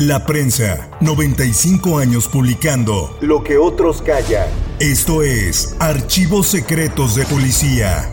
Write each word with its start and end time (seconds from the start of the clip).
La 0.00 0.24
prensa, 0.24 0.88
95 1.02 1.98
años 1.98 2.26
publicando 2.26 3.18
Lo 3.20 3.44
que 3.44 3.58
otros 3.58 4.00
callan. 4.00 4.48
Esto 4.78 5.22
es 5.22 5.76
Archivos 5.78 6.46
Secretos 6.46 7.16
de 7.16 7.26
Policía. 7.26 8.10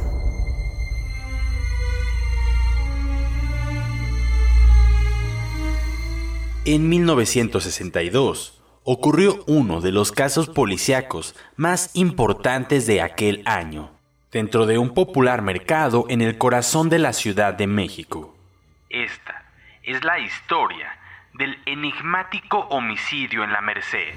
En 6.66 6.90
1962 6.90 8.62
ocurrió 8.84 9.46
uno 9.48 9.80
de 9.80 9.94
los 9.94 10.12
casos 10.12 10.50
policíacos 10.50 11.38
más 11.56 11.92
importantes 11.94 12.86
de 12.86 13.02
aquel 13.02 13.44
año, 13.46 13.92
dentro 14.30 14.66
de 14.66 14.78
un 14.78 14.94
popular 14.94 15.42
mercado 15.42 16.06
en 16.10 16.20
el 16.20 16.38
corazón 16.38 16.90
de 16.90 17.00
la 17.00 17.14
Ciudad 17.14 17.54
de 17.54 17.68
México. 17.68 18.36
Esta 18.90 19.46
es 19.84 20.04
la 20.04 20.20
historia 20.20 20.97
del 21.38 21.58
enigmático 21.66 22.60
homicidio 22.70 23.44
en 23.44 23.52
la 23.52 23.62
Merced. 23.62 24.16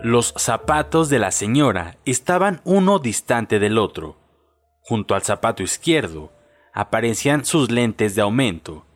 Los 0.00 0.32
zapatos 0.38 1.10
de 1.10 1.18
la 1.18 1.32
señora 1.32 1.98
estaban 2.04 2.60
uno 2.64 2.98
distante 2.98 3.58
del 3.58 3.78
otro. 3.78 4.16
Junto 4.80 5.14
al 5.14 5.22
zapato 5.22 5.62
izquierdo 5.62 6.32
aparecían 6.72 7.44
sus 7.44 7.70
lentes 7.70 8.14
de 8.14 8.22
aumento, 8.22 8.86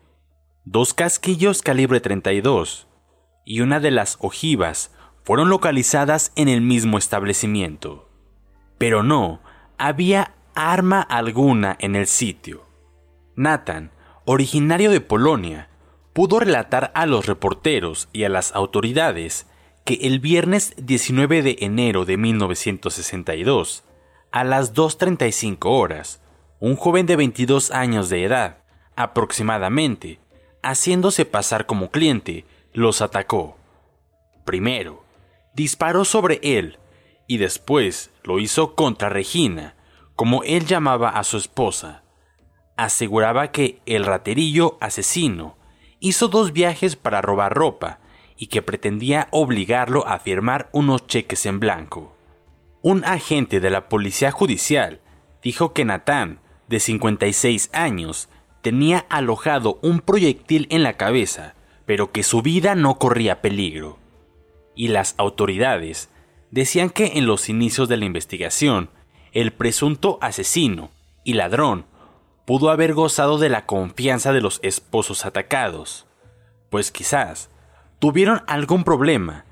dos 0.65 0.93
casquillos 0.93 1.61
calibre 1.61 1.99
32 1.99 2.87
y 3.45 3.61
una 3.61 3.79
de 3.79 3.91
las 3.91 4.17
ojivas 4.21 4.91
fueron 5.23 5.49
localizadas 5.49 6.31
en 6.35 6.47
el 6.47 6.61
mismo 6.61 6.97
establecimiento. 6.97 8.09
Pero 8.77 9.03
no 9.03 9.41
había 9.77 10.35
arma 10.55 11.01
alguna 11.01 11.75
en 11.79 11.95
el 11.95 12.07
sitio. 12.07 12.65
Nathan, 13.35 13.91
originario 14.25 14.91
de 14.91 15.01
Polonia, 15.01 15.69
pudo 16.13 16.39
relatar 16.39 16.91
a 16.95 17.05
los 17.05 17.25
reporteros 17.25 18.07
y 18.13 18.23
a 18.23 18.29
las 18.29 18.53
autoridades 18.53 19.47
que 19.83 19.95
el 19.95 20.19
viernes 20.19 20.73
19 20.77 21.41
de 21.41 21.57
enero 21.59 22.05
de 22.05 22.17
1962, 22.17 23.83
a 24.31 24.43
las 24.43 24.73
2.35 24.73 25.57
horas, 25.65 26.21
un 26.59 26.77
joven 26.77 27.05
de 27.05 27.17
22 27.17 27.71
años 27.71 28.09
de 28.09 28.23
edad, 28.23 28.63
aproximadamente, 28.95 30.19
haciéndose 30.63 31.25
pasar 31.25 31.65
como 31.65 31.91
cliente, 31.91 32.45
los 32.73 33.01
atacó. 33.01 33.57
Primero, 34.45 35.03
disparó 35.53 36.05
sobre 36.05 36.39
él 36.41 36.79
y 37.27 37.37
después 37.37 38.11
lo 38.23 38.39
hizo 38.39 38.75
contra 38.75 39.09
Regina, 39.09 39.75
como 40.15 40.43
él 40.43 40.65
llamaba 40.65 41.09
a 41.09 41.23
su 41.23 41.37
esposa. 41.37 42.03
Aseguraba 42.75 43.51
que 43.51 43.81
el 43.85 44.05
raterillo 44.05 44.77
asesino 44.81 45.57
hizo 45.99 46.27
dos 46.27 46.53
viajes 46.53 46.95
para 46.95 47.21
robar 47.21 47.53
ropa 47.53 47.99
y 48.35 48.47
que 48.47 48.61
pretendía 48.61 49.27
obligarlo 49.31 50.07
a 50.07 50.19
firmar 50.19 50.69
unos 50.73 51.07
cheques 51.07 51.45
en 51.45 51.59
blanco. 51.59 52.15
Un 52.81 53.05
agente 53.05 53.59
de 53.59 53.69
la 53.69 53.87
policía 53.87 54.31
judicial 54.31 54.99
dijo 55.41 55.71
que 55.73 55.85
Natán, 55.85 56.39
de 56.67 56.79
56 56.79 57.69
años, 57.73 58.29
tenía 58.63 59.05
alojado 59.09 59.77
un 59.81 59.99
proyectil 59.99 60.67
en 60.71 60.83
la 60.83 60.93
cabeza, 60.93 61.53
pero 61.85 62.13
que 62.13 62.23
su 62.23 62.41
vida 62.41 62.75
no 62.75 62.97
corría 62.97 63.41
peligro. 63.41 63.99
Y 64.73 64.87
las 64.87 65.15
autoridades 65.17 66.09
decían 66.49 66.89
que 66.89 67.17
en 67.17 67.27
los 67.27 67.49
inicios 67.49 67.89
de 67.89 67.97
la 67.97 68.05
investigación, 68.05 68.89
el 69.33 69.51
presunto 69.51 70.17
asesino 70.21 70.91
y 71.25 71.33
ladrón 71.33 71.85
pudo 72.45 72.69
haber 72.69 72.93
gozado 72.93 73.37
de 73.37 73.49
la 73.49 73.65
confianza 73.65 74.31
de 74.31 74.39
los 74.39 74.61
esposos 74.63 75.25
atacados, 75.25 76.07
pues 76.69 76.89
quizás 76.89 77.49
tuvieron 77.99 78.43
algún 78.47 78.85
problema 78.85 79.43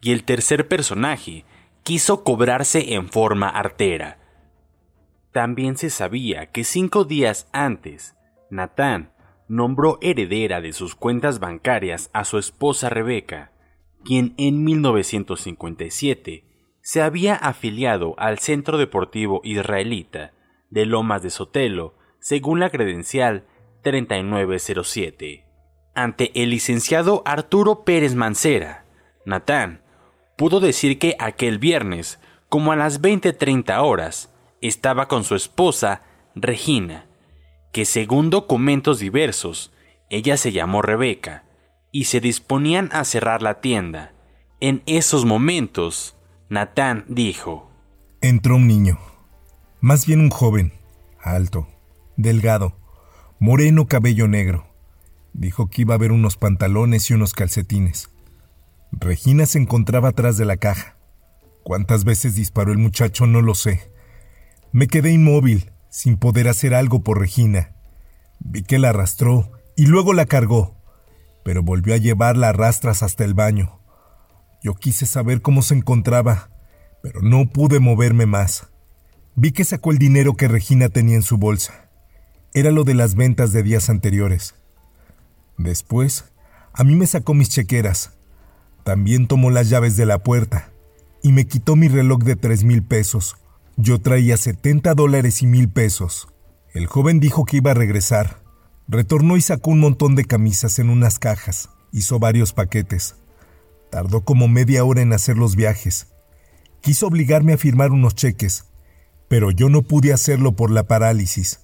y 0.00 0.12
el 0.12 0.22
tercer 0.22 0.68
personaje 0.68 1.44
quiso 1.82 2.22
cobrarse 2.22 2.94
en 2.94 3.08
forma 3.08 3.48
artera. 3.48 4.18
También 5.32 5.76
se 5.76 5.90
sabía 5.90 6.46
que 6.46 6.62
cinco 6.62 7.04
días 7.04 7.48
antes 7.52 8.14
Natán 8.50 9.12
nombró 9.48 9.98
heredera 10.00 10.60
de 10.60 10.72
sus 10.72 10.94
cuentas 10.94 11.40
bancarias 11.40 12.10
a 12.12 12.24
su 12.24 12.38
esposa 12.38 12.88
Rebeca, 12.88 13.52
quien 14.04 14.34
en 14.38 14.62
1957 14.64 16.44
se 16.82 17.02
había 17.02 17.34
afiliado 17.34 18.14
al 18.18 18.38
Centro 18.38 18.78
Deportivo 18.78 19.40
Israelita 19.44 20.32
de 20.70 20.86
Lomas 20.86 21.22
de 21.22 21.30
Sotelo, 21.30 21.94
según 22.20 22.60
la 22.60 22.70
credencial 22.70 23.44
3907. 23.82 25.44
Ante 25.94 26.30
el 26.40 26.50
licenciado 26.50 27.22
Arturo 27.24 27.84
Pérez 27.84 28.14
Mancera, 28.14 28.86
Natán 29.26 29.82
pudo 30.36 30.60
decir 30.60 30.98
que 30.98 31.16
aquel 31.18 31.58
viernes, 31.58 32.20
como 32.48 32.72
a 32.72 32.76
las 32.76 33.02
20:30 33.02 33.82
horas, 33.82 34.32
estaba 34.60 35.08
con 35.08 35.24
su 35.24 35.34
esposa, 35.34 36.02
Regina, 36.34 37.06
que 37.72 37.84
según 37.84 38.30
documentos 38.30 38.98
diversos, 38.98 39.72
ella 40.08 40.36
se 40.36 40.52
llamó 40.52 40.82
Rebeca, 40.82 41.44
y 41.92 42.04
se 42.04 42.20
disponían 42.20 42.88
a 42.92 43.04
cerrar 43.04 43.42
la 43.42 43.60
tienda. 43.60 44.12
En 44.60 44.82
esos 44.86 45.24
momentos, 45.24 46.16
Natán 46.48 47.04
dijo, 47.08 47.70
Entró 48.20 48.56
un 48.56 48.66
niño, 48.66 48.98
más 49.80 50.06
bien 50.06 50.20
un 50.20 50.30
joven, 50.30 50.72
alto, 51.20 51.68
delgado, 52.16 52.76
moreno 53.38 53.86
cabello 53.86 54.28
negro. 54.28 54.66
Dijo 55.32 55.70
que 55.70 55.82
iba 55.82 55.94
a 55.94 55.98
ver 55.98 56.12
unos 56.12 56.36
pantalones 56.36 57.08
y 57.10 57.14
unos 57.14 57.32
calcetines. 57.32 58.10
Regina 58.92 59.46
se 59.46 59.58
encontraba 59.58 60.08
atrás 60.08 60.36
de 60.36 60.44
la 60.44 60.56
caja. 60.56 60.96
¿Cuántas 61.62 62.04
veces 62.04 62.34
disparó 62.34 62.72
el 62.72 62.78
muchacho? 62.78 63.26
No 63.26 63.40
lo 63.40 63.54
sé. 63.54 63.90
Me 64.72 64.88
quedé 64.88 65.12
inmóvil, 65.12 65.70
sin 65.90 66.16
poder 66.16 66.48
hacer 66.48 66.72
algo 66.72 67.02
por 67.02 67.18
Regina. 67.18 67.74
Vi 68.38 68.62
que 68.62 68.78
la 68.78 68.90
arrastró 68.90 69.52
y 69.76 69.86
luego 69.86 70.14
la 70.14 70.26
cargó, 70.26 70.76
pero 71.44 71.62
volvió 71.62 71.94
a 71.94 71.98
llevarla 71.98 72.48
a 72.48 72.52
rastras 72.52 73.02
hasta 73.02 73.24
el 73.24 73.34
baño. 73.34 73.80
Yo 74.62 74.74
quise 74.74 75.06
saber 75.06 75.42
cómo 75.42 75.62
se 75.62 75.74
encontraba, 75.74 76.50
pero 77.02 77.22
no 77.22 77.50
pude 77.50 77.80
moverme 77.80 78.26
más. 78.26 78.68
Vi 79.34 79.52
que 79.52 79.64
sacó 79.64 79.90
el 79.90 79.98
dinero 79.98 80.34
que 80.34 80.48
Regina 80.48 80.88
tenía 80.88 81.16
en 81.16 81.22
su 81.22 81.38
bolsa. 81.38 81.88
Era 82.52 82.70
lo 82.70 82.84
de 82.84 82.94
las 82.94 83.14
ventas 83.14 83.52
de 83.52 83.62
días 83.62 83.90
anteriores. 83.90 84.54
Después, 85.56 86.24
a 86.72 86.84
mí 86.84 86.94
me 86.94 87.06
sacó 87.06 87.34
mis 87.34 87.48
chequeras. 87.48 88.12
También 88.84 89.28
tomó 89.28 89.50
las 89.50 89.68
llaves 89.68 89.96
de 89.96 90.06
la 90.06 90.22
puerta 90.22 90.70
y 91.22 91.32
me 91.32 91.46
quitó 91.46 91.76
mi 91.76 91.88
reloj 91.88 92.22
de 92.22 92.36
tres 92.36 92.64
mil 92.64 92.82
pesos. 92.82 93.36
Yo 93.82 93.98
traía 93.98 94.36
70 94.36 94.92
dólares 94.92 95.40
y 95.40 95.46
mil 95.46 95.70
pesos. 95.70 96.28
El 96.74 96.86
joven 96.86 97.18
dijo 97.18 97.46
que 97.46 97.56
iba 97.56 97.70
a 97.70 97.74
regresar. 97.74 98.42
Retornó 98.88 99.38
y 99.38 99.40
sacó 99.40 99.70
un 99.70 99.80
montón 99.80 100.16
de 100.16 100.26
camisas 100.26 100.78
en 100.78 100.90
unas 100.90 101.18
cajas. 101.18 101.70
Hizo 101.90 102.18
varios 102.18 102.52
paquetes. 102.52 103.16
Tardó 103.90 104.20
como 104.22 104.48
media 104.48 104.84
hora 104.84 105.00
en 105.00 105.14
hacer 105.14 105.38
los 105.38 105.56
viajes. 105.56 106.08
Quiso 106.82 107.06
obligarme 107.06 107.54
a 107.54 107.56
firmar 107.56 107.90
unos 107.90 108.14
cheques, 108.14 108.66
pero 109.28 109.50
yo 109.50 109.70
no 109.70 109.80
pude 109.80 110.12
hacerlo 110.12 110.52
por 110.52 110.70
la 110.70 110.86
parálisis. 110.86 111.60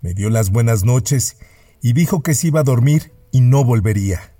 Me 0.00 0.14
dio 0.14 0.30
las 0.30 0.48
buenas 0.48 0.84
noches 0.84 1.36
y 1.82 1.92
dijo 1.92 2.22
que 2.22 2.32
se 2.32 2.46
iba 2.46 2.60
a 2.60 2.64
dormir 2.64 3.12
y 3.30 3.42
no 3.42 3.62
volvería. 3.62 4.32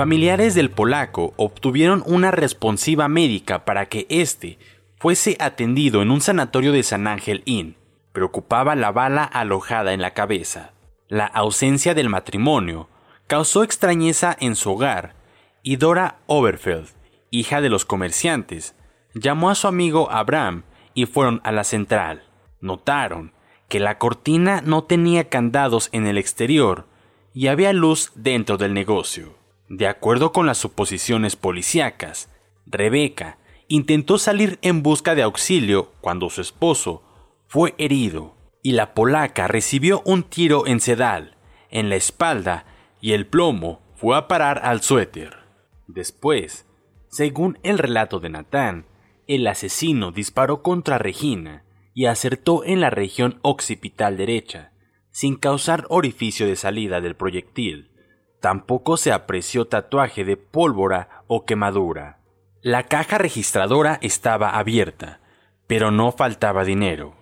Familiares 0.00 0.54
del 0.54 0.70
polaco 0.70 1.34
obtuvieron 1.36 2.02
una 2.06 2.30
responsiva 2.30 3.06
médica 3.06 3.66
para 3.66 3.84
que 3.84 4.06
éste 4.08 4.58
fuese 4.96 5.36
atendido 5.38 6.00
en 6.00 6.10
un 6.10 6.22
sanatorio 6.22 6.72
de 6.72 6.82
San 6.82 7.06
Ángel 7.06 7.42
Inn. 7.44 7.76
Preocupaba 8.14 8.74
la 8.76 8.92
bala 8.92 9.24
alojada 9.24 9.92
en 9.92 10.00
la 10.00 10.14
cabeza. 10.14 10.72
La 11.08 11.26
ausencia 11.26 11.92
del 11.92 12.08
matrimonio 12.08 12.88
causó 13.26 13.62
extrañeza 13.62 14.34
en 14.40 14.56
su 14.56 14.70
hogar 14.70 15.16
y 15.62 15.76
Dora 15.76 16.20
Oberfeld, 16.24 16.88
hija 17.30 17.60
de 17.60 17.68
los 17.68 17.84
comerciantes, 17.84 18.74
llamó 19.12 19.50
a 19.50 19.54
su 19.54 19.68
amigo 19.68 20.10
Abraham 20.10 20.62
y 20.94 21.04
fueron 21.04 21.42
a 21.44 21.52
la 21.52 21.62
central. 21.62 22.22
Notaron 22.62 23.34
que 23.68 23.80
la 23.80 23.98
cortina 23.98 24.62
no 24.64 24.82
tenía 24.82 25.28
candados 25.28 25.90
en 25.92 26.06
el 26.06 26.16
exterior 26.16 26.86
y 27.34 27.48
había 27.48 27.74
luz 27.74 28.12
dentro 28.14 28.56
del 28.56 28.72
negocio. 28.72 29.39
De 29.70 29.86
acuerdo 29.86 30.32
con 30.32 30.46
las 30.46 30.58
suposiciones 30.58 31.36
policíacas, 31.36 32.28
Rebeca 32.66 33.38
intentó 33.68 34.18
salir 34.18 34.58
en 34.62 34.82
busca 34.82 35.14
de 35.14 35.22
auxilio 35.22 35.92
cuando 36.00 36.28
su 36.28 36.40
esposo 36.40 37.04
fue 37.46 37.76
herido 37.78 38.34
y 38.64 38.72
la 38.72 38.94
polaca 38.94 39.46
recibió 39.46 40.02
un 40.04 40.24
tiro 40.24 40.66
en 40.66 40.80
sedal, 40.80 41.36
en 41.70 41.88
la 41.88 41.94
espalda 41.94 42.66
y 43.00 43.12
el 43.12 43.28
plomo 43.28 43.80
fue 43.94 44.16
a 44.16 44.26
parar 44.26 44.60
al 44.64 44.82
suéter. 44.82 45.36
Después, 45.86 46.66
según 47.08 47.60
el 47.62 47.78
relato 47.78 48.18
de 48.18 48.28
Natán, 48.28 48.86
el 49.28 49.46
asesino 49.46 50.10
disparó 50.10 50.62
contra 50.62 50.98
Regina 50.98 51.62
y 51.94 52.06
acertó 52.06 52.64
en 52.64 52.80
la 52.80 52.90
región 52.90 53.38
occipital 53.42 54.16
derecha, 54.16 54.72
sin 55.12 55.36
causar 55.36 55.86
orificio 55.90 56.48
de 56.48 56.56
salida 56.56 57.00
del 57.00 57.14
proyectil. 57.14 57.89
Tampoco 58.40 58.96
se 58.96 59.12
apreció 59.12 59.66
tatuaje 59.66 60.24
de 60.24 60.38
pólvora 60.38 61.22
o 61.26 61.44
quemadura. 61.44 62.18
La 62.62 62.84
caja 62.84 63.18
registradora 63.18 63.98
estaba 64.00 64.58
abierta, 64.58 65.20
pero 65.66 65.90
no 65.90 66.10
faltaba 66.12 66.64
dinero. 66.64 67.14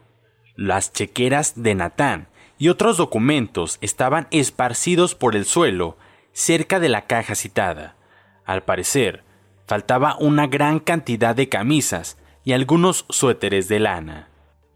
Las 0.56 0.92
chequeras 0.92 1.60
de 1.60 1.74
Natán 1.74 2.28
y 2.56 2.68
otros 2.68 2.96
documentos 2.96 3.78
estaban 3.80 4.28
esparcidos 4.30 5.14
por 5.14 5.34
el 5.34 5.44
suelo 5.44 5.96
cerca 6.32 6.78
de 6.78 6.88
la 6.88 7.06
caja 7.06 7.34
citada. 7.34 7.96
Al 8.44 8.62
parecer, 8.62 9.24
faltaba 9.66 10.16
una 10.18 10.46
gran 10.46 10.78
cantidad 10.78 11.34
de 11.34 11.48
camisas 11.48 12.16
y 12.44 12.52
algunos 12.52 13.06
suéteres 13.08 13.68
de 13.68 13.80
lana. 13.80 14.28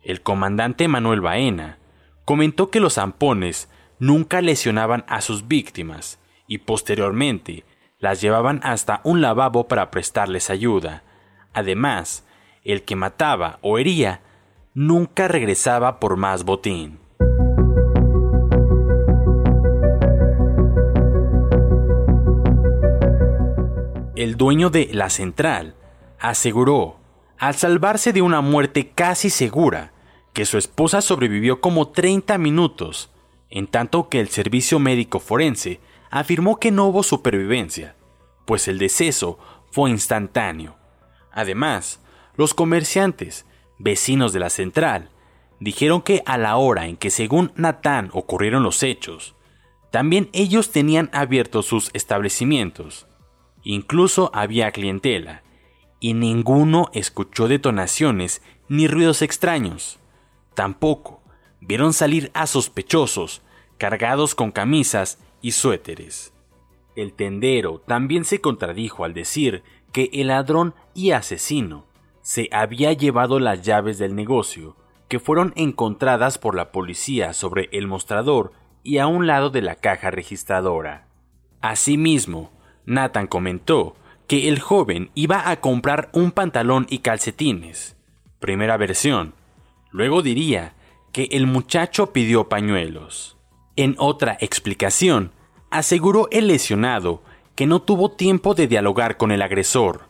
El 0.03 0.23
comandante 0.23 0.88
Manuel 0.88 1.21
Baena 1.21 1.79
comentó 2.25 2.71
que 2.71 2.81
los 2.81 2.95
zampones 2.95 3.69
nunca 3.99 4.43
lesionaban 4.43 5.05
a 5.09 5.21
sus 5.21 5.47
víctimas 5.47 6.19
y 6.52 6.58
posteriormente 6.58 7.64
las 7.99 8.20
llevaban 8.20 8.60
hasta 8.62 9.00
un 9.04 9.22
lavabo 9.22 9.69
para 9.69 9.90
prestarles 9.90 10.50
ayuda. 10.50 11.02
Además, 11.54 12.26
el 12.62 12.82
que 12.82 12.94
mataba 12.94 13.58
o 13.62 13.78
hería 13.78 14.20
nunca 14.75 15.28
regresaba 15.28 15.99
por 15.99 16.19
más 16.19 16.44
botín. 16.44 16.99
El 24.14 24.37
dueño 24.37 24.69
de 24.69 24.90
la 24.93 25.08
central 25.08 25.75
aseguró, 26.20 26.96
al 27.38 27.54
salvarse 27.54 28.12
de 28.12 28.20
una 28.20 28.43
muerte 28.43 28.90
casi 28.90 29.31
segura, 29.31 29.93
que 30.34 30.44
su 30.44 30.58
esposa 30.58 31.00
sobrevivió 31.00 31.62
como 31.62 31.88
30 31.88 32.37
minutos, 32.37 33.10
en 33.49 33.69
tanto 33.69 34.10
que 34.10 34.20
el 34.20 34.28
servicio 34.28 34.78
médico 34.78 35.19
forense 35.19 35.81
afirmó 36.12 36.61
que 36.61 36.70
no 36.70 36.87
hubo 36.87 37.03
supervivencia, 37.03 37.97
pues 38.44 38.69
el 38.69 38.79
deceso 38.79 39.38
fue 39.73 39.91
instantáneo. 39.91 40.76
Además, 41.32 42.00
los 42.37 42.53
comerciantes, 42.53 43.47
vecinos 43.79 44.35
de 44.35 44.41
la 44.41 44.50
central, 44.50 45.09
dijeron 45.59 46.03
que 46.03 46.23
a 46.26 46.37
la 46.37 46.56
hora 46.59 46.87
en 46.87 46.99
que 46.99 47.11
según 47.11 47.53
Natán 47.56 48.11
ocurrieron 48.12 48.62
los 48.62 48.82
hechos, 48.82 49.35
también 49.91 50.29
ellos 50.35 50.70
tenían 50.70 51.09
abiertos 51.14 51.64
sus 51.64 51.91
establecimientos. 51.94 53.06
Incluso 53.62 54.31
había 54.35 54.70
clientela, 54.70 55.43
y 55.99 56.12
ninguno 56.12 56.91
escuchó 56.93 57.49
detonaciones 57.49 58.43
ni 58.69 58.87
ruidos 58.87 59.23
extraños. 59.23 59.99
Tampoco 60.55 61.23
vieron 61.61 61.94
salir 61.94 62.31
a 62.35 62.47
sospechosos 62.47 63.41
cargados 63.79 64.35
con 64.35 64.50
camisas 64.50 65.19
y 65.43 65.53
suéteres. 65.53 66.33
El 66.97 67.12
tendero 67.12 67.81
también 67.81 68.25
se 68.25 68.41
contradijo 68.41 69.05
al 69.05 69.15
decir 69.15 69.62
que 69.93 70.09
el 70.12 70.29
ladrón 70.29 70.75
y 70.94 71.11
asesino 71.11 71.87
se 72.23 72.49
había 72.53 72.93
llevado 72.93 73.41
las 73.41 73.62
llaves 73.62 73.99
del 73.99 74.15
negocio, 74.15 74.77
que 75.09 75.19
fueron 75.19 75.53
encontradas 75.56 76.39
por 76.39 76.55
la 76.55 76.73
policía 76.73 77.35
sobre 77.35 77.69
el 77.73 77.87
mostrador 77.87 78.53
y 78.83 78.99
a 78.99 79.06
un 79.06 79.27
lado 79.27 79.50
de 79.50 79.61
la 79.61 79.75
caja 79.75 80.11
registradora. 80.11 81.09
Asimismo, 81.61 82.50
Nathan 82.87 83.27
comentó 83.27 83.97
que 84.27 84.49
el 84.49 84.61
joven 84.61 85.11
iba 85.15 85.50
a 85.50 85.61
comprar 85.61 86.11
un 86.12 86.31
pantalón 86.31 86.87
y 86.88 87.00
calcetines. 87.00 87.97
Primera 88.38 88.77
versión. 88.77 89.35
Luego 89.91 90.23
diría 90.23 90.75
que 91.12 91.29
el 91.33 91.47
muchacho 91.47 92.12
pidió 92.12 92.49
pañuelos. 92.49 93.37
En 93.76 93.95
otra 93.99 94.37
explicación, 94.40 95.33
aseguró 95.73 96.29
el 96.31 96.49
lesionado 96.49 97.23
que 97.57 97.67
no 97.67 97.81
tuvo 97.83 98.12
tiempo 98.12 98.55
de 98.55 98.69
dialogar 98.69 99.17
con 99.17 99.33
el 99.33 99.43
agresor, 99.43 100.02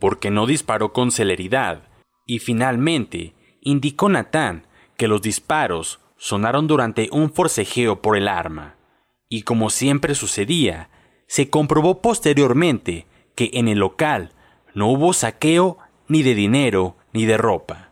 porque 0.00 0.30
no 0.30 0.46
disparó 0.46 0.92
con 0.92 1.12
celeridad, 1.12 1.84
y 2.26 2.40
finalmente 2.40 3.34
indicó 3.60 4.08
Natán 4.08 4.66
que 4.96 5.08
los 5.08 5.22
disparos 5.22 6.00
sonaron 6.16 6.66
durante 6.66 7.08
un 7.12 7.32
forcejeo 7.32 8.02
por 8.02 8.16
el 8.16 8.26
arma, 8.28 8.76
y 9.28 9.42
como 9.42 9.70
siempre 9.70 10.14
sucedía, 10.14 10.90
se 11.26 11.48
comprobó 11.48 12.02
posteriormente 12.02 13.06
que 13.34 13.50
en 13.54 13.68
el 13.68 13.78
local 13.78 14.32
no 14.74 14.88
hubo 14.88 15.12
saqueo 15.12 15.78
ni 16.08 16.22
de 16.22 16.34
dinero 16.34 16.96
ni 17.12 17.24
de 17.24 17.36
ropa. 17.36 17.90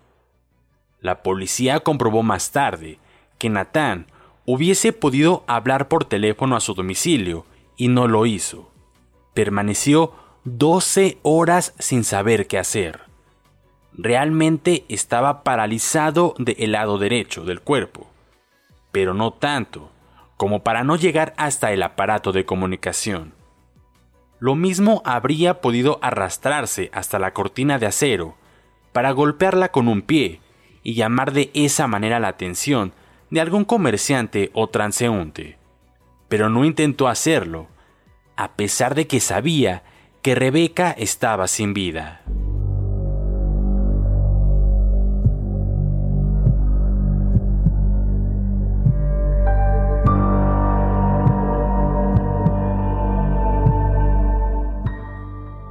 La 1.01 1.23
policía 1.23 1.81
comprobó 1.81 2.23
más 2.23 2.51
tarde 2.51 2.99
que 3.39 3.49
Natán 3.49 4.07
hubiese 4.47 4.93
podido 4.93 5.45
hablar 5.47 5.89
por 5.89 6.05
teléfono 6.05 6.57
a 6.57 6.61
su 6.61 6.75
domicilio 6.75 7.47
y 7.77 7.89
no 7.89 8.09
lo 8.09 8.27
hizo. 8.27 8.71
Permaneció 9.35 10.13
12 10.45 11.19
horas 11.23 11.75
sin 11.79 12.05
saber 12.05 12.47
qué 12.47 12.59
hacer. 12.59 13.01
Realmente 13.95 14.85
estaba 14.89 15.43
paralizado 15.43 16.35
del 16.39 16.73
lado 16.73 16.99
derecho 16.99 17.45
del 17.45 17.61
cuerpo, 17.61 18.09
pero 18.91 19.15
no 19.15 19.33
tanto 19.33 19.91
como 20.37 20.65
para 20.65 20.83
no 20.83 20.97
llegar 20.97 21.35
hasta 21.37 21.73
el 21.73 21.83
aparato 21.83 22.33
de 22.33 22.45
comunicación. 22.45 23.35
Lo 24.41 24.57
mismo 24.57 25.03
habría 25.05 25.61
podido 25.61 26.01
arrastrarse 26.03 26.91
hasta 26.93 27.21
la 27.21 27.33
cortina 27.33 27.79
de 27.79 27.87
acero 27.87 28.35
para 28.93 29.13
golpearla 29.13 29.71
con 29.71 29.87
un 29.87 30.03
pie 30.03 30.41
y 30.83 30.95
llamar 30.95 31.33
de 31.33 31.51
esa 31.55 31.87
manera 31.87 32.19
la 32.19 32.29
atención 32.29 32.93
de 33.33 33.41
algún 33.41 33.65
comerciante 33.65 34.51
o 34.53 34.69
transeúnte, 34.69 35.57
pero 36.29 36.51
no 36.51 36.67
intentó 36.67 37.09
hacerlo, 37.09 37.67
a 38.37 38.53
pesar 38.57 38.95
de 38.95 39.07
que 39.07 39.21
sabía 39.21 39.85
que 40.21 40.35
Rebeca 40.35 40.91
estaba 40.91 41.49
sin 41.49 41.73
vida. 41.73 42.21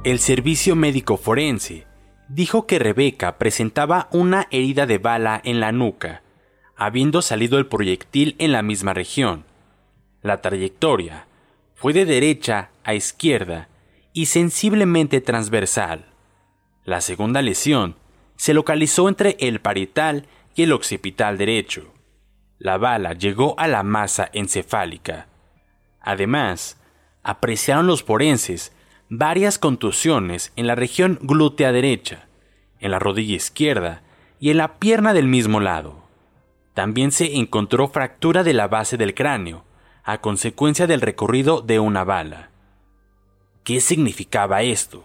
El 0.02 0.18
servicio 0.18 0.74
médico 0.74 1.16
forense 1.16 1.86
dijo 2.28 2.66
que 2.66 2.80
Rebeca 2.80 3.38
presentaba 3.38 4.08
una 4.10 4.48
herida 4.50 4.86
de 4.86 4.98
bala 4.98 5.40
en 5.44 5.60
la 5.60 5.70
nuca, 5.70 6.21
habiendo 6.84 7.22
salido 7.22 7.58
el 7.58 7.66
proyectil 7.66 8.34
en 8.38 8.50
la 8.50 8.62
misma 8.62 8.92
región. 8.92 9.44
La 10.20 10.40
trayectoria 10.40 11.26
fue 11.74 11.92
de 11.92 12.04
derecha 12.04 12.70
a 12.82 12.94
izquierda 12.94 13.68
y 14.12 14.26
sensiblemente 14.26 15.20
transversal. 15.20 16.06
La 16.84 17.00
segunda 17.00 17.40
lesión 17.40 17.94
se 18.36 18.52
localizó 18.52 19.08
entre 19.08 19.36
el 19.38 19.60
parietal 19.60 20.26
y 20.56 20.64
el 20.64 20.72
occipital 20.72 21.38
derecho. 21.38 21.92
La 22.58 22.78
bala 22.78 23.12
llegó 23.12 23.54
a 23.58 23.68
la 23.68 23.84
masa 23.84 24.28
encefálica. 24.32 25.28
Además, 26.00 26.80
apreciaron 27.22 27.86
los 27.86 28.02
forenses 28.02 28.72
varias 29.08 29.58
contusiones 29.58 30.52
en 30.56 30.66
la 30.66 30.74
región 30.74 31.20
glútea 31.22 31.70
derecha, 31.70 32.26
en 32.80 32.90
la 32.90 32.98
rodilla 32.98 33.36
izquierda 33.36 34.02
y 34.40 34.50
en 34.50 34.56
la 34.56 34.80
pierna 34.80 35.14
del 35.14 35.28
mismo 35.28 35.60
lado. 35.60 36.01
También 36.74 37.12
se 37.12 37.36
encontró 37.36 37.88
fractura 37.88 38.42
de 38.42 38.54
la 38.54 38.68
base 38.68 38.96
del 38.96 39.14
cráneo, 39.14 39.64
a 40.04 40.20
consecuencia 40.20 40.86
del 40.86 41.00
recorrido 41.00 41.60
de 41.60 41.78
una 41.78 42.04
bala. 42.04 42.50
¿Qué 43.64 43.80
significaba 43.80 44.62
esto? 44.62 45.04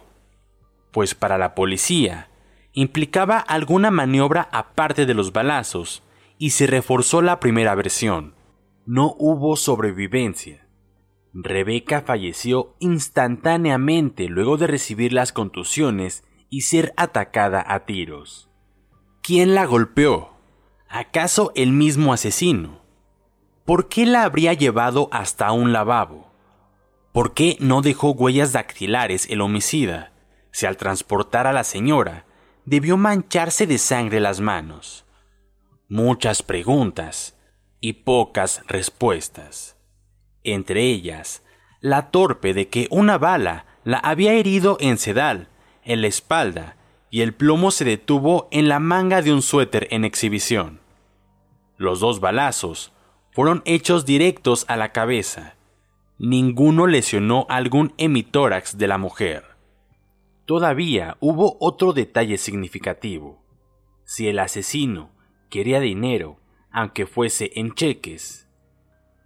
Pues 0.90 1.14
para 1.14 1.38
la 1.38 1.54
policía, 1.54 2.28
implicaba 2.72 3.38
alguna 3.38 3.90
maniobra 3.90 4.48
aparte 4.50 5.06
de 5.06 5.14
los 5.14 5.32
balazos, 5.32 6.02
y 6.38 6.50
se 6.50 6.66
reforzó 6.66 7.20
la 7.20 7.40
primera 7.40 7.74
versión. 7.74 8.34
No 8.86 9.14
hubo 9.18 9.56
sobrevivencia. 9.56 10.66
Rebeca 11.34 12.00
falleció 12.00 12.74
instantáneamente 12.78 14.28
luego 14.28 14.56
de 14.56 14.66
recibir 14.66 15.12
las 15.12 15.32
contusiones 15.32 16.24
y 16.48 16.62
ser 16.62 16.94
atacada 16.96 17.64
a 17.66 17.84
tiros. 17.84 18.48
¿Quién 19.22 19.54
la 19.54 19.66
golpeó? 19.66 20.37
¿Acaso 20.90 21.52
el 21.54 21.72
mismo 21.72 22.14
asesino? 22.14 22.80
¿Por 23.66 23.90
qué 23.90 24.06
la 24.06 24.22
habría 24.22 24.54
llevado 24.54 25.10
hasta 25.12 25.52
un 25.52 25.74
lavabo? 25.74 26.32
¿Por 27.12 27.34
qué 27.34 27.58
no 27.60 27.82
dejó 27.82 28.12
huellas 28.12 28.52
dactilares 28.54 29.28
el 29.28 29.42
homicida, 29.42 30.12
si 30.50 30.64
al 30.64 30.78
transportar 30.78 31.46
a 31.46 31.52
la 31.52 31.64
señora 31.64 32.24
debió 32.64 32.96
mancharse 32.96 33.66
de 33.66 33.76
sangre 33.76 34.18
las 34.18 34.40
manos? 34.40 35.04
Muchas 35.90 36.42
preguntas 36.42 37.36
y 37.80 37.92
pocas 37.92 38.62
respuestas. 38.66 39.76
Entre 40.42 40.84
ellas, 40.84 41.42
la 41.82 42.10
torpe 42.10 42.54
de 42.54 42.68
que 42.68 42.88
una 42.90 43.18
bala 43.18 43.66
la 43.84 43.98
había 43.98 44.32
herido 44.32 44.78
en 44.80 44.96
sedal, 44.96 45.48
en 45.84 46.00
la 46.00 46.06
espalda, 46.06 46.77
y 47.10 47.22
el 47.22 47.34
plomo 47.34 47.70
se 47.70 47.84
detuvo 47.84 48.48
en 48.50 48.68
la 48.68 48.80
manga 48.80 49.22
de 49.22 49.32
un 49.32 49.42
suéter 49.42 49.88
en 49.90 50.04
exhibición. 50.04 50.80
Los 51.76 52.00
dos 52.00 52.20
balazos 52.20 52.92
fueron 53.30 53.62
hechos 53.64 54.04
directos 54.04 54.64
a 54.68 54.76
la 54.76 54.92
cabeza. 54.92 55.54
Ninguno 56.18 56.86
lesionó 56.86 57.46
algún 57.48 57.92
hemitórax 57.96 58.76
de 58.78 58.88
la 58.88 58.98
mujer. 58.98 59.44
Todavía 60.44 61.16
hubo 61.20 61.56
otro 61.60 61.92
detalle 61.92 62.38
significativo. 62.38 63.42
Si 64.04 64.28
el 64.28 64.38
asesino 64.38 65.10
quería 65.50 65.78
dinero, 65.78 66.40
aunque 66.72 67.06
fuese 67.06 67.52
en 67.54 67.74
cheques, 67.74 68.48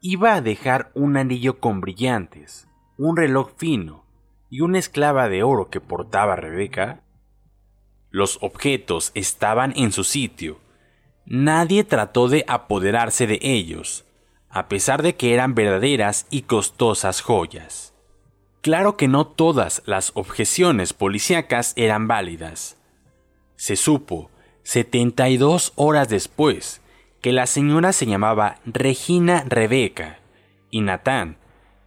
iba 0.01 0.35
a 0.35 0.41
dejar 0.41 0.91
un 0.95 1.17
anillo 1.17 1.61
con 1.61 1.81
brillantes, 1.81 2.69
un 2.99 3.17
reloj 3.17 3.53
fino 3.57 4.05
y 4.51 4.61
una 4.61 4.79
esclava 4.79 5.29
de 5.29 5.43
oro 5.43 5.71
que 5.71 5.81
portaba 5.81 6.37
Rebeca? 6.37 7.03
Los 8.13 8.37
objetos 8.43 9.11
estaban 9.15 9.73
en 9.75 9.91
su 9.91 10.05
sitio. 10.05 10.61
Nadie 11.25 11.83
trató 11.83 12.29
de 12.29 12.45
apoderarse 12.47 13.27
de 13.27 13.39
ellos, 13.41 14.05
a 14.51 14.69
pesar 14.69 15.03
de 15.03 15.17
que 15.17 15.33
eran 15.33 15.55
verdaderas 15.55 16.27
y 16.29 16.43
costosas 16.43 17.23
joyas. 17.23 17.95
Claro 18.61 18.99
que 18.99 19.09
no 19.09 19.27
todas 19.27 19.83
las 19.87 20.13
objeciones 20.15 20.93
policíacas 20.93 21.73
eran 21.77 22.07
válidas. 22.07 22.77
Se 23.57 23.77
supo, 23.77 24.31
72 24.63 25.73
horas 25.77 26.11
después, 26.11 26.83
que 27.23 27.33
la 27.33 27.47
señora 27.47 27.95
se 27.95 28.05
llamaba 28.05 28.59
Regina 28.67 29.43
Rebeca, 29.49 30.19
y 30.71 30.83
Natán 30.83 31.39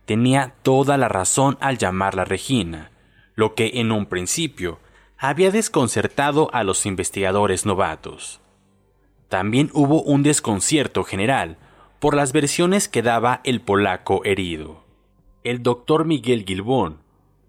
tenía 0.05 0.55
toda 0.63 0.97
la 0.97 1.07
razón 1.07 1.59
al 1.61 1.77
llamarla 1.77 2.25
Regina, 2.25 2.89
lo 3.35 3.53
que 3.53 3.73
en 3.75 3.91
un 3.91 4.07
principio 4.07 4.79
había 5.17 5.51
desconcertado 5.51 6.49
a 6.53 6.63
los 6.63 6.85
investigadores 6.85 7.65
novatos. 7.65 8.41
También 9.29 9.69
hubo 9.73 10.01
un 10.03 10.23
desconcierto 10.23 11.03
general 11.03 11.57
por 11.99 12.15
las 12.15 12.33
versiones 12.33 12.87
que 12.87 13.01
daba 13.01 13.41
el 13.43 13.61
polaco 13.61 14.23
herido. 14.25 14.83
El 15.43 15.63
doctor 15.63 16.05
Miguel 16.05 16.43
Gilbón, 16.45 16.99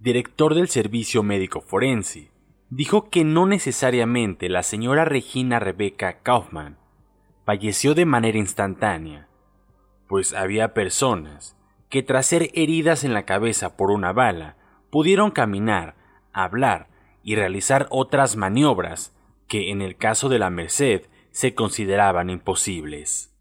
director 0.00 0.54
del 0.54 0.68
Servicio 0.68 1.22
Médico 1.22 1.60
Forense, 1.60 2.30
dijo 2.70 3.10
que 3.10 3.24
no 3.24 3.46
necesariamente 3.46 4.48
la 4.48 4.62
señora 4.62 5.04
Regina 5.04 5.58
Rebeca 5.58 6.20
Kaufman 6.22 6.78
falleció 7.44 7.94
de 7.94 8.06
manera 8.06 8.38
instantánea, 8.38 9.28
pues 10.08 10.32
había 10.32 10.74
personas 10.74 11.56
que 11.88 12.02
tras 12.02 12.26
ser 12.26 12.50
heridas 12.54 13.04
en 13.04 13.14
la 13.14 13.24
cabeza 13.24 13.76
por 13.76 13.90
una 13.90 14.12
bala 14.12 14.56
pudieron 14.90 15.30
caminar, 15.30 15.94
hablar 16.32 16.88
y 17.26 17.34
realizar 17.34 17.86
otras 17.90 18.36
maniobras 18.36 19.12
que 19.48 19.70
en 19.70 19.82
el 19.82 19.96
caso 19.96 20.30
de 20.30 20.38
la 20.38 20.48
Merced 20.48 21.02
se 21.30 21.54
consideraban 21.54 22.30
imposibles. 22.30 23.34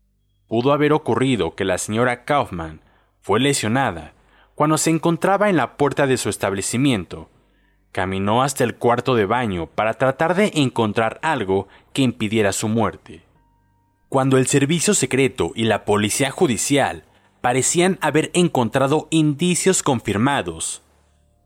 Pudo 0.49 0.73
haber 0.73 0.91
ocurrido 0.91 1.55
que 1.55 1.63
la 1.63 1.77
señora 1.77 2.25
Kaufman 2.25 2.81
fue 3.21 3.39
lesionada 3.39 4.13
cuando 4.55 4.77
se 4.77 4.89
encontraba 4.89 5.49
en 5.49 5.55
la 5.55 5.77
puerta 5.77 6.05
de 6.05 6.17
su 6.17 6.27
establecimiento. 6.27 7.29
Caminó 7.93 8.43
hasta 8.43 8.65
el 8.65 8.75
cuarto 8.75 9.15
de 9.15 9.25
baño 9.25 9.67
para 9.67 9.93
tratar 9.93 10.35
de 10.35 10.51
encontrar 10.55 11.21
algo 11.21 11.69
que 11.93 12.01
impidiera 12.01 12.51
su 12.51 12.67
muerte 12.67 13.23
cuando 14.15 14.37
el 14.37 14.47
servicio 14.47 14.93
secreto 14.93 15.51
y 15.55 15.65
la 15.65 15.83
policía 15.83 16.31
judicial 16.31 17.03
parecían 17.41 17.97
haber 17.99 18.31
encontrado 18.33 19.09
indicios 19.09 19.83
confirmados. 19.83 20.83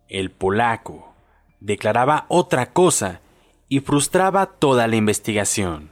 El 0.08 0.30
polaco 0.30 1.09
declaraba 1.60 2.26
otra 2.28 2.72
cosa 2.72 3.22
y 3.68 3.80
frustraba 3.82 4.48
toda 4.48 4.88
la 4.88 4.96
investigación. 4.96 5.92